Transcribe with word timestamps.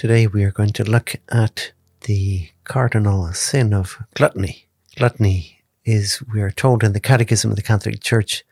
Today 0.00 0.26
we 0.26 0.44
are 0.44 0.50
going 0.50 0.72
to 0.72 0.90
look 0.90 1.16
at 1.28 1.72
the 2.06 2.48
cardinal 2.64 3.30
sin 3.34 3.74
of 3.74 3.98
gluttony. 4.14 4.64
Gluttony 4.96 5.60
is, 5.84 6.22
we 6.32 6.40
are 6.40 6.50
told 6.50 6.82
in 6.82 6.94
the 6.94 7.00
Catechism 7.00 7.50
of 7.50 7.56
the 7.56 7.62
Catholic 7.62 8.00
Church, 8.00 8.42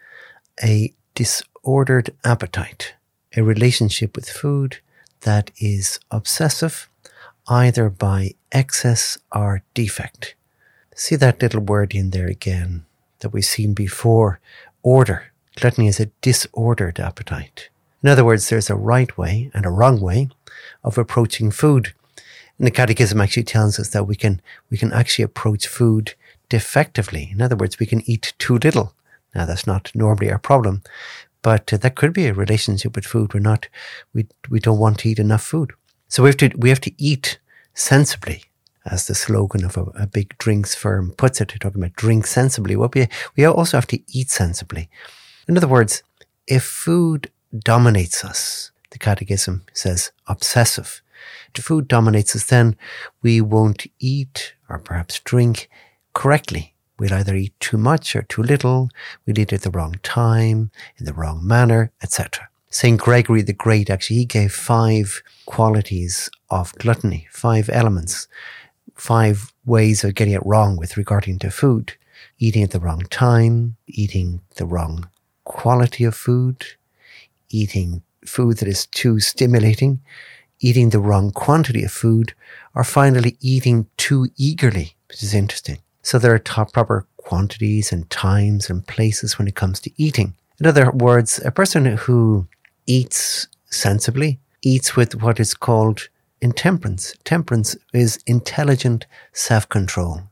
a 0.62 0.92
disordered 1.14 2.10
appetite, 2.22 2.96
a 3.34 3.42
relationship 3.42 4.14
with 4.14 4.28
food 4.28 4.80
that 5.22 5.50
is 5.56 5.98
obsessive 6.10 6.90
either 7.48 7.88
by 7.88 8.34
excess 8.52 9.16
or 9.34 9.62
defect. 9.72 10.34
See 10.94 11.16
that 11.16 11.40
little 11.40 11.62
word 11.62 11.94
in 11.94 12.10
there 12.10 12.28
again 12.28 12.84
that 13.20 13.30
we've 13.30 13.42
seen 13.42 13.72
before 13.72 14.38
order. 14.82 15.32
Gluttony 15.56 15.88
is 15.88 15.98
a 15.98 16.10
disordered 16.20 17.00
appetite. 17.00 17.70
In 18.02 18.10
other 18.10 18.24
words, 18.24 18.48
there's 18.48 18.70
a 18.70 18.76
right 18.76 19.16
way 19.16 19.50
and 19.54 19.66
a 19.66 19.70
wrong 19.70 19.98
way 19.98 20.28
of 20.82 20.98
approaching 20.98 21.50
food. 21.50 21.94
And 22.58 22.66
the 22.66 22.72
Catechism 22.72 23.20
actually 23.20 23.44
tells 23.44 23.78
us 23.78 23.90
that 23.90 24.06
we 24.06 24.16
can 24.16 24.40
we 24.70 24.78
can 24.78 24.92
actually 24.92 25.24
approach 25.24 25.66
food 25.66 26.14
defectively. 26.48 27.30
In 27.32 27.42
other 27.42 27.56
words, 27.56 27.78
we 27.78 27.86
can 27.86 28.02
eat 28.10 28.34
too 28.38 28.58
little. 28.58 28.94
Now 29.34 29.44
that's 29.44 29.66
not 29.66 29.92
normally 29.94 30.32
our 30.32 30.38
problem, 30.38 30.82
but 31.42 31.72
uh, 31.72 31.76
that 31.78 31.94
could 31.94 32.12
be 32.12 32.26
a 32.26 32.34
relationship 32.34 32.96
with 32.96 33.04
food. 33.04 33.34
We're 33.34 33.40
not 33.40 33.68
we 34.12 34.26
we 34.50 34.60
don't 34.60 34.78
want 34.78 34.98
to 35.00 35.08
eat 35.08 35.18
enough 35.18 35.42
food. 35.42 35.72
So 36.08 36.22
we 36.22 36.30
have 36.30 36.36
to 36.38 36.50
we 36.56 36.70
have 36.70 36.80
to 36.80 36.92
eat 36.96 37.38
sensibly, 37.74 38.42
as 38.84 39.06
the 39.06 39.14
slogan 39.14 39.64
of 39.64 39.76
a, 39.76 39.82
a 40.02 40.06
big 40.06 40.36
drinks 40.38 40.74
firm 40.74 41.12
puts 41.12 41.40
it. 41.40 41.48
They're 41.48 41.58
talking 41.58 41.82
about 41.82 41.94
drink 41.94 42.26
sensibly. 42.26 42.76
Well, 42.76 42.90
we 42.94 43.08
we 43.36 43.44
also 43.44 43.76
have 43.76 43.86
to 43.88 44.00
eat 44.08 44.30
sensibly. 44.30 44.88
In 45.46 45.56
other 45.56 45.68
words, 45.68 46.02
if 46.46 46.64
food 46.64 47.30
dominates 47.56 48.24
us, 48.24 48.72
the 48.90 48.98
Catechism 48.98 49.64
says 49.72 50.12
obsessive. 50.26 51.02
If 51.54 51.64
food 51.64 51.88
dominates 51.88 52.36
us, 52.36 52.44
then 52.44 52.76
we 53.22 53.40
won't 53.40 53.86
eat 53.98 54.54
or 54.68 54.78
perhaps 54.78 55.20
drink 55.20 55.68
correctly. 56.14 56.74
We'll 56.98 57.14
either 57.14 57.34
eat 57.34 57.58
too 57.60 57.78
much 57.78 58.14
or 58.16 58.22
too 58.22 58.42
little. 58.42 58.90
We'll 59.24 59.38
eat 59.38 59.52
at 59.52 59.62
the 59.62 59.70
wrong 59.70 59.96
time, 60.02 60.70
in 60.96 61.04
the 61.04 61.12
wrong 61.12 61.46
manner, 61.46 61.92
etc. 62.02 62.48
St. 62.70 63.00
Gregory 63.00 63.42
the 63.42 63.52
Great 63.52 63.88
actually, 63.88 64.16
he 64.16 64.24
gave 64.24 64.52
five 64.52 65.22
qualities 65.46 66.28
of 66.50 66.74
gluttony, 66.74 67.26
five 67.30 67.70
elements, 67.72 68.28
five 68.94 69.52
ways 69.64 70.04
of 70.04 70.14
getting 70.14 70.34
it 70.34 70.44
wrong 70.44 70.76
with 70.76 70.96
regarding 70.96 71.38
to 71.40 71.50
food. 71.50 71.94
Eating 72.38 72.62
at 72.62 72.72
the 72.72 72.80
wrong 72.80 73.02
time, 73.10 73.76
eating 73.86 74.40
the 74.56 74.66
wrong 74.66 75.08
quality 75.44 76.04
of 76.04 76.14
food, 76.14 76.64
eating 77.48 78.02
food 78.24 78.58
that 78.58 78.68
is 78.68 78.86
too 78.86 79.20
stimulating, 79.20 80.00
eating 80.60 80.90
the 80.90 81.00
wrong 81.00 81.30
quantity 81.30 81.84
of 81.84 81.92
food, 81.92 82.34
or 82.74 82.84
finally 82.84 83.36
eating 83.40 83.86
too 83.96 84.28
eagerly, 84.36 84.94
which 85.08 85.22
is 85.22 85.34
interesting. 85.34 85.78
So 86.02 86.18
there 86.18 86.34
are 86.34 86.38
top 86.38 86.72
proper 86.72 87.06
quantities 87.16 87.92
and 87.92 88.08
times 88.10 88.70
and 88.70 88.86
places 88.86 89.38
when 89.38 89.48
it 89.48 89.54
comes 89.54 89.80
to 89.80 89.90
eating. 89.96 90.34
In 90.58 90.66
other 90.66 90.90
words, 90.90 91.40
a 91.44 91.50
person 91.50 91.84
who 91.84 92.48
eats 92.86 93.46
sensibly 93.70 94.40
eats 94.62 94.96
with 94.96 95.22
what 95.22 95.38
is 95.38 95.54
called 95.54 96.08
intemperance. 96.40 97.14
Temperance 97.24 97.76
is 97.92 98.18
intelligent 98.26 99.06
self 99.32 99.68
control. 99.68 100.22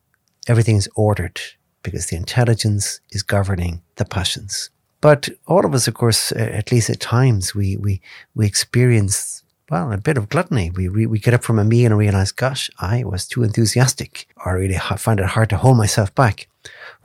Everything 0.48 0.76
is 0.76 0.88
ordered 0.94 1.40
because 1.82 2.06
the 2.06 2.16
intelligence 2.16 3.00
is 3.10 3.22
governing 3.22 3.82
the 3.96 4.04
passions. 4.04 4.70
But 5.00 5.28
all 5.46 5.64
of 5.64 5.74
us, 5.74 5.88
of 5.88 5.94
course, 5.94 6.32
at 6.32 6.72
least 6.72 6.90
at 6.90 7.00
times, 7.00 7.54
we, 7.54 7.76
we, 7.76 8.00
we 8.34 8.46
experience, 8.46 9.42
well, 9.70 9.92
a 9.92 9.98
bit 9.98 10.16
of 10.16 10.28
gluttony. 10.28 10.70
We, 10.70 10.88
we, 10.88 11.06
we 11.06 11.18
get 11.18 11.34
up 11.34 11.44
from 11.44 11.58
a 11.58 11.64
meal 11.64 11.92
and 11.92 11.98
realize, 11.98 12.32
gosh, 12.32 12.70
I 12.78 13.04
was 13.04 13.26
too 13.26 13.42
enthusiastic 13.42 14.26
I 14.46 14.50
really 14.50 14.78
find 14.96 15.18
it 15.18 15.26
hard 15.26 15.50
to 15.50 15.56
hold 15.56 15.76
myself 15.76 16.14
back. 16.14 16.48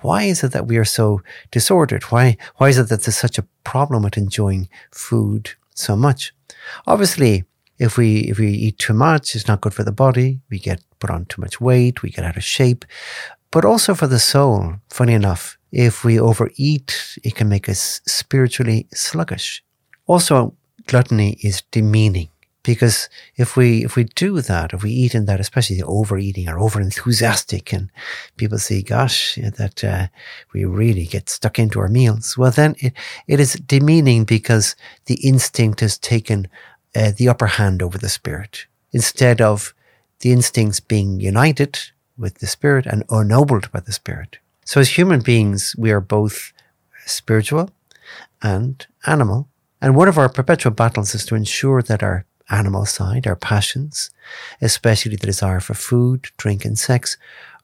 Why 0.02 0.24
is 0.24 0.44
it 0.44 0.52
that 0.52 0.68
we 0.68 0.78
are 0.78 0.86
so 0.86 1.22
disordered? 1.50 2.04
Why, 2.04 2.38
why 2.58 2.70
is 2.70 2.78
it 2.78 2.90
that 2.90 3.02
there's 3.02 3.18
such 3.18 3.40
a 3.40 3.48
problem 3.64 4.04
with 4.04 4.16
enjoying 4.16 4.70
food 4.92 5.52
so 5.74 5.96
much? 5.96 6.34
Obviously, 6.86 7.46
if 7.80 7.98
we, 7.98 8.22
if 8.22 8.38
we 8.38 8.50
eat 8.50 8.78
too 8.78 8.94
much, 8.94 9.36
it's 9.36 9.48
not 9.48 9.62
good 9.62 9.74
for 9.74 9.84
the 9.84 9.92
body. 9.92 10.40
We 10.52 10.60
get 10.60 10.84
put 11.00 11.10
on 11.10 11.26
too 11.26 11.42
much 11.42 11.60
weight. 11.60 12.04
We 12.04 12.12
get 12.12 12.26
out 12.26 12.38
of 12.38 12.44
shape, 12.44 12.86
but 13.50 13.66
also 13.66 13.96
for 13.96 14.06
the 14.06 14.20
soul. 14.20 14.76
Funny 14.90 15.14
enough, 15.14 15.58
if 15.72 16.04
we 16.04 16.20
overeat, 16.20 17.18
it 17.24 17.36
can 17.36 17.50
make 17.50 17.70
us 17.70 18.02
spiritually 18.06 18.88
sluggish. 18.94 19.64
Also, 20.06 20.54
gluttony 20.88 21.38
is 21.42 21.64
demeaning 21.72 22.30
because 22.64 23.10
if 23.38 23.56
we 23.58 23.84
if 23.84 23.96
we 23.96 24.04
do 24.04 24.42
that, 24.42 24.74
if 24.74 24.84
we 24.84 24.92
eat 24.92 25.16
in 25.16 25.26
that, 25.26 25.40
especially 25.40 25.78
the 25.78 25.86
overeating 25.86 26.48
or 26.48 26.60
over 26.60 26.80
enthusiastic, 26.80 27.74
and 27.74 27.90
people 28.38 28.60
say, 28.60 28.82
"Gosh, 28.82 29.36
that 29.36 29.84
uh, 29.84 30.08
we 30.54 30.66
really 30.66 31.06
get 31.06 31.30
stuck 31.30 31.58
into 31.58 31.80
our 31.80 31.88
meals," 31.88 32.38
well, 32.38 32.52
then 32.52 32.76
it, 32.80 32.94
it 33.28 33.40
is 33.40 33.54
demeaning 33.54 34.26
because 34.26 34.76
the 35.06 35.16
instinct 35.16 35.80
has 35.80 35.98
taken 35.98 36.48
uh, 36.96 37.12
the 37.16 37.30
upper 37.30 37.48
hand 37.48 37.82
over 37.82 37.98
the 37.98 38.10
spirit 38.10 38.68
instead 38.92 39.42
of 39.42 39.74
the 40.20 40.32
instincts 40.32 40.80
being 40.80 41.20
united 41.20 41.80
with 42.18 42.36
the 42.36 42.48
spirit 42.48 42.86
and 42.86 43.04
ennobled 43.10 43.72
by 43.72 43.80
the 43.80 43.94
spirit. 43.94 44.38
So, 44.72 44.80
as 44.80 44.98
human 44.98 45.20
beings, 45.20 45.76
we 45.78 45.92
are 45.92 46.00
both 46.00 46.54
spiritual 47.06 47.72
and 48.42 48.88
animal. 49.06 49.50
And 49.82 49.98
one 49.98 50.08
of 50.08 50.18
our 50.18 50.30
perpetual 50.30 50.72
battles 50.72 51.14
is 51.14 51.26
to 51.26 51.36
ensure 51.36 51.82
that 51.82 52.02
our 52.02 52.26
animal 52.50 52.86
side, 52.86 53.28
our 53.28 53.36
passions, 53.36 54.12
especially 54.62 55.18
the 55.18 55.28
desire 55.28 55.60
for 55.60 55.74
food, 55.74 56.30
drink, 56.38 56.64
and 56.64 56.80
sex, 56.80 57.18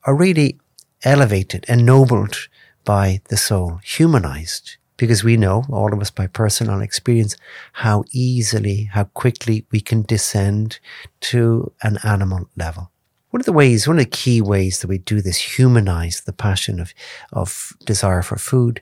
are 0.03 0.13
really 0.13 0.59
elevated, 1.05 1.63
ennobled 1.69 2.49
by 2.83 3.21
the 3.29 3.37
soul, 3.37 3.79
humanized. 3.85 4.75
Because 4.97 5.23
we 5.23 5.37
know, 5.37 5.63
all 5.69 5.93
of 5.93 6.01
us 6.01 6.11
by 6.11 6.27
personal 6.27 6.81
experience, 6.81 7.37
how 7.71 8.03
easily, 8.11 8.89
how 8.91 9.05
quickly 9.05 9.65
we 9.71 9.79
can 9.79 10.01
descend 10.01 10.79
to 11.21 11.71
an 11.81 11.99
animal 12.03 12.49
level. 12.57 12.91
One 13.37 13.41
of 13.41 13.45
the 13.45 13.53
ways, 13.53 13.87
one 13.87 13.99
of 13.99 14.03
the 14.03 14.09
key 14.09 14.41
ways 14.41 14.79
that 14.79 14.87
we 14.87 14.97
do 14.97 15.21
this, 15.21 15.59
humanize 15.59 16.21
the 16.21 16.33
passion 16.33 16.79
of, 16.79 16.91
of 17.31 17.77
desire 17.85 18.23
for 18.23 18.37
food, 18.39 18.81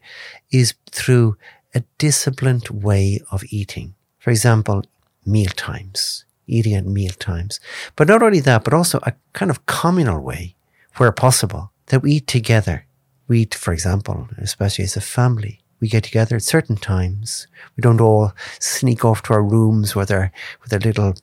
is 0.49 0.75
through 0.91 1.35
a 1.73 1.83
disciplined 1.97 2.69
way 2.69 3.19
of 3.31 3.43
eating. 3.49 3.95
For 4.17 4.29
example, 4.29 4.85
meal 5.25 5.51
times, 5.57 6.23
eating 6.47 6.73
at 6.73 6.85
meal 6.85 7.11
times. 7.19 7.59
But 7.97 8.07
not 8.07 8.23
only 8.23 8.39
that, 8.39 8.63
but 8.63 8.73
also 8.73 8.99
a 9.03 9.11
kind 9.33 9.51
of 9.51 9.65
communal 9.65 10.21
way, 10.21 10.55
where 10.95 11.11
possible, 11.11 11.73
that 11.87 12.01
we 12.01 12.13
eat 12.13 12.27
together. 12.27 12.85
We 13.27 13.41
eat, 13.41 13.55
for 13.55 13.73
example, 13.73 14.29
especially 14.37 14.85
as 14.85 14.95
a 14.95 15.01
family, 15.01 15.59
we 15.81 15.89
get 15.89 16.05
together 16.05 16.37
at 16.37 16.43
certain 16.43 16.77
times. 16.77 17.47
We 17.75 17.81
don't 17.81 17.99
all 17.99 18.31
sneak 18.59 19.03
off 19.03 19.21
to 19.23 19.33
our 19.33 19.43
rooms 19.43 19.97
with 19.97 20.11
our, 20.11 20.31
with 20.63 20.71
our 20.71 20.79
little 20.79 21.15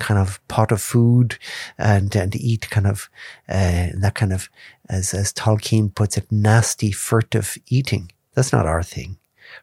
kind 0.00 0.18
of 0.18 0.40
pot 0.48 0.72
of 0.72 0.80
food 0.80 1.38
and, 1.78 2.14
and 2.16 2.34
eat 2.34 2.68
kind 2.70 2.86
of, 2.86 3.08
uh, 3.48 3.88
that 3.94 4.14
kind 4.14 4.32
of, 4.32 4.48
as, 4.88 5.14
as 5.14 5.32
Tolkien 5.32 5.94
puts 5.94 6.16
it, 6.16 6.30
nasty, 6.30 6.90
furtive 6.90 7.56
eating. 7.68 8.10
That's 8.34 8.52
not 8.52 8.66
our 8.66 8.82
thing. 8.82 9.18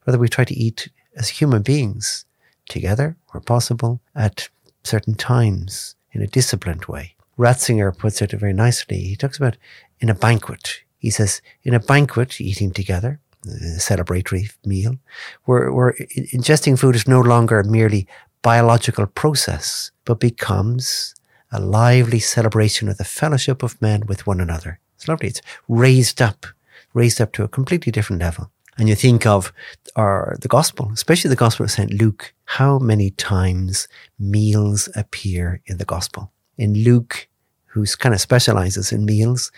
Rather, 0.05 0.19
we 0.19 0.29
try 0.29 0.45
to 0.45 0.53
eat 0.55 0.89
as 1.15 1.29
human 1.29 1.61
beings 1.61 2.25
together 2.69 3.17
where 3.31 3.41
possible 3.41 3.99
at 4.15 4.49
certain 4.83 5.15
times 5.15 5.95
in 6.11 6.21
a 6.21 6.27
disciplined 6.27 6.85
way. 6.85 7.15
Ratzinger 7.37 7.95
puts 7.97 8.21
it 8.21 8.31
very 8.31 8.53
nicely. 8.53 8.99
He 8.99 9.15
talks 9.15 9.37
about 9.37 9.57
in 9.99 10.09
a 10.09 10.15
banquet. 10.15 10.81
He 10.97 11.09
says, 11.09 11.41
in 11.63 11.73
a 11.73 11.79
banquet, 11.79 12.41
eating 12.41 12.71
together, 12.71 13.19
a 13.45 13.77
celebratory 13.77 14.51
meal, 14.65 14.97
where, 15.45 15.71
where 15.71 15.93
ingesting 16.33 16.77
food 16.77 16.95
is 16.95 17.07
no 17.07 17.21
longer 17.21 17.63
merely 17.63 18.07
biological 18.41 19.07
process, 19.07 19.91
but 20.05 20.19
becomes 20.19 21.15
a 21.51 21.59
lively 21.59 22.19
celebration 22.19 22.89
of 22.89 22.97
the 22.97 23.03
fellowship 23.03 23.63
of 23.63 23.81
men 23.81 24.05
with 24.05 24.27
one 24.27 24.41
another. 24.41 24.79
It's 24.95 25.07
lovely. 25.07 25.29
It's 25.29 25.41
raised 25.67 26.21
up, 26.21 26.45
raised 26.93 27.21
up 27.21 27.31
to 27.33 27.43
a 27.43 27.47
completely 27.47 27.91
different 27.91 28.21
level. 28.21 28.51
And 28.77 28.87
you 28.87 28.95
think 28.95 29.25
of 29.25 29.51
our, 29.95 30.37
the 30.39 30.47
gospel, 30.47 30.91
especially 30.93 31.29
the 31.29 31.35
gospel 31.35 31.63
of 31.63 31.71
St. 31.71 31.93
Luke, 31.93 32.33
how 32.45 32.77
many 32.77 33.11
times 33.11 33.87
meals 34.19 34.87
appear 34.95 35.61
in 35.65 35.77
the 35.77 35.85
gospel. 35.85 36.31
In 36.57 36.73
Luke, 36.73 37.27
who 37.65 37.85
kind 37.85 38.13
of 38.13 38.21
specializes 38.21 38.91
in 38.91 39.05
meals, 39.05 39.51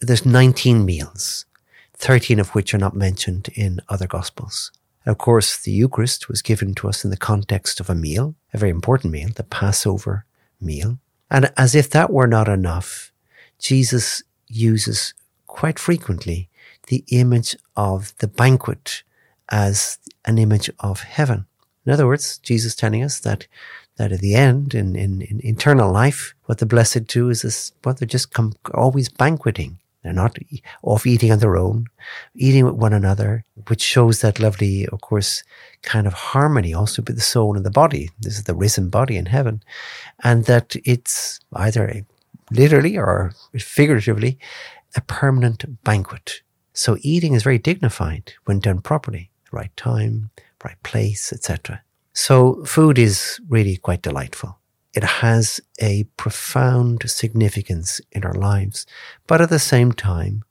there's 0.00 0.26
19 0.26 0.84
meals, 0.84 1.44
13 1.94 2.40
of 2.40 2.50
which 2.50 2.72
are 2.74 2.78
not 2.78 2.96
mentioned 2.96 3.50
in 3.54 3.80
other 3.88 4.06
gospels. 4.06 4.72
Of 5.04 5.18
course, 5.18 5.56
the 5.56 5.72
Eucharist 5.72 6.28
was 6.28 6.42
given 6.42 6.74
to 6.76 6.88
us 6.88 7.04
in 7.04 7.10
the 7.10 7.16
context 7.16 7.80
of 7.80 7.90
a 7.90 7.94
meal, 7.94 8.34
a 8.54 8.58
very 8.58 8.70
important 8.70 9.12
meal, 9.12 9.30
the 9.34 9.42
Passover 9.42 10.24
meal. 10.60 10.98
And 11.30 11.52
as 11.56 11.74
if 11.74 11.90
that 11.90 12.12
were 12.12 12.26
not 12.26 12.48
enough, 12.48 13.12
Jesus 13.58 14.22
uses 14.48 15.14
quite 15.46 15.78
frequently 15.78 16.48
the 16.86 17.04
image 17.08 17.56
of 17.76 18.16
the 18.18 18.28
banquet 18.28 19.02
as 19.48 19.98
an 20.24 20.38
image 20.38 20.70
of 20.80 21.00
heaven. 21.00 21.46
In 21.84 21.92
other 21.92 22.06
words, 22.06 22.38
Jesus 22.38 22.74
telling 22.74 23.02
us 23.02 23.18
that 23.20 23.46
that 23.96 24.12
at 24.12 24.20
the 24.20 24.34
end, 24.34 24.74
in, 24.74 24.96
in, 24.96 25.20
in 25.22 25.44
eternal 25.46 25.92
life, 25.92 26.34
what 26.46 26.58
the 26.58 26.66
blessed 26.66 27.06
do 27.06 27.28
is 27.28 27.42
this, 27.42 27.72
what 27.82 27.98
they're 27.98 28.08
just 28.08 28.32
come, 28.32 28.54
always 28.72 29.08
banqueting. 29.08 29.78
They're 30.02 30.12
not 30.12 30.36
off 30.82 31.06
eating 31.06 31.30
on 31.30 31.38
their 31.38 31.56
own, 31.56 31.86
eating 32.34 32.64
with 32.64 32.74
one 32.74 32.92
another, 32.92 33.44
which 33.68 33.82
shows 33.82 34.20
that 34.20 34.40
lovely, 34.40 34.86
of 34.88 35.00
course, 35.00 35.44
kind 35.82 36.06
of 36.06 36.12
harmony 36.12 36.74
also 36.74 37.02
with 37.02 37.16
the 37.16 37.22
soul 37.22 37.56
and 37.56 37.64
the 37.64 37.70
body. 37.70 38.10
This 38.20 38.36
is 38.36 38.44
the 38.44 38.54
risen 38.54 38.88
body 38.88 39.16
in 39.16 39.26
heaven. 39.26 39.62
And 40.24 40.44
that 40.46 40.74
it's 40.84 41.38
either 41.54 42.04
literally 42.50 42.98
or 42.98 43.32
figuratively 43.56 44.38
a 44.96 45.00
permanent 45.00 45.84
banquet. 45.84 46.42
So 46.72 46.96
eating 47.00 47.34
is 47.34 47.42
very 47.42 47.58
dignified 47.58 48.32
when 48.44 48.60
done 48.60 48.80
properly, 48.80 49.30
right 49.52 49.74
time, 49.76 50.30
right 50.64 50.82
place, 50.82 51.32
etc. 51.32 51.82
So 52.12 52.64
food 52.64 52.98
is 52.98 53.40
really 53.48 53.76
quite 53.76 54.02
delightful. 54.02 54.58
It 54.94 55.04
has 55.04 55.60
a 55.80 56.04
profound 56.16 57.10
significance 57.10 58.00
in 58.12 58.24
our 58.24 58.34
lives, 58.34 58.86
but 59.26 59.40
at 59.40 59.48
the 59.48 59.58
same 59.58 59.92
time, 59.92 60.44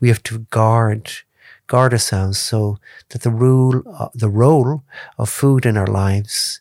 we 0.00 0.08
have 0.08 0.22
to 0.24 0.40
guard 0.50 1.10
guard 1.66 1.92
ourselves 1.92 2.38
so 2.38 2.78
that 3.08 3.22
the 3.22 3.30
rule, 3.30 3.82
uh, 3.98 4.08
the 4.14 4.28
role 4.28 4.84
of 5.18 5.28
food 5.28 5.66
in 5.66 5.76
our 5.76 5.86
lives 5.86 6.60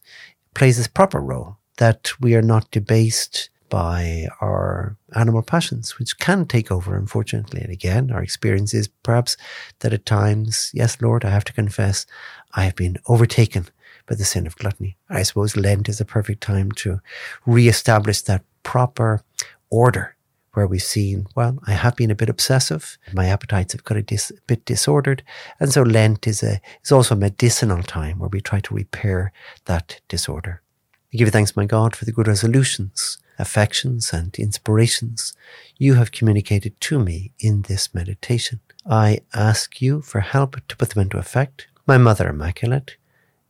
plays 0.55 0.79
its 0.79 0.87
proper 0.87 1.19
role. 1.19 1.57
That 1.77 2.11
we 2.19 2.35
are 2.35 2.41
not 2.41 2.71
debased 2.71 3.49
by 3.69 4.27
our 4.41 4.95
animal 5.15 5.41
passions, 5.41 5.99
which 5.99 6.17
can 6.19 6.45
take 6.45 6.71
over, 6.71 6.95
unfortunately. 6.95 7.61
And 7.61 7.71
again, 7.71 8.11
our 8.11 8.23
experience 8.23 8.73
is 8.73 8.87
perhaps 9.03 9.35
that 9.79 9.93
at 9.93 10.05
times, 10.05 10.71
yes, 10.73 11.01
Lord, 11.01 11.25
I 11.25 11.31
have 11.31 11.43
to 11.45 11.53
confess, 11.53 12.05
I 12.53 12.63
have 12.63 12.75
been 12.75 12.97
overtaken 13.07 13.67
by 14.07 14.15
the 14.15 14.25
sin 14.25 14.45
of 14.45 14.55
gluttony. 14.55 14.97
I 15.09 15.23
suppose 15.23 15.57
Lent 15.57 15.89
is 15.89 16.01
a 16.01 16.05
perfect 16.05 16.41
time 16.41 16.71
to 16.73 16.99
re-establish 17.45 18.21
that 18.23 18.43
proper 18.63 19.21
order 19.69 20.15
where 20.53 20.67
we've 20.67 20.81
seen, 20.81 21.27
well, 21.35 21.59
I 21.67 21.73
have 21.73 21.95
been 21.95 22.11
a 22.11 22.15
bit 22.15 22.29
obsessive. 22.29 22.97
My 23.13 23.27
appetites 23.27 23.73
have 23.73 23.83
got 23.83 23.97
a, 23.97 24.01
dis- 24.01 24.31
a 24.31 24.41
bit 24.47 24.63
disordered. 24.65 25.21
And 25.59 25.71
so 25.71 25.83
Lent 25.83 26.27
is 26.27 26.41
a, 26.43 26.61
is 26.83 26.91
also 26.91 27.15
a 27.15 27.17
medicinal 27.17 27.83
time 27.83 28.19
where 28.19 28.29
we 28.29 28.41
try 28.41 28.61
to 28.61 28.73
repair 28.73 29.33
that 29.65 29.99
disorder. 30.07 30.61
I 31.13 31.17
give 31.17 31.27
you 31.27 31.31
thanks, 31.31 31.55
my 31.55 31.65
God, 31.65 31.95
for 31.95 32.05
the 32.05 32.11
good 32.11 32.27
resolutions, 32.27 33.17
affections, 33.37 34.13
and 34.13 34.33
inspirations 34.39 35.33
you 35.77 35.95
have 35.95 36.11
communicated 36.11 36.79
to 36.81 36.99
me 36.99 37.31
in 37.39 37.63
this 37.63 37.93
meditation. 37.93 38.61
I 38.89 39.19
ask 39.33 39.81
you 39.81 40.01
for 40.01 40.21
help 40.21 40.65
to 40.67 40.77
put 40.77 40.91
them 40.91 41.01
into 41.01 41.17
effect. 41.17 41.67
My 41.85 41.97
Mother 41.97 42.29
Immaculate, 42.29 42.95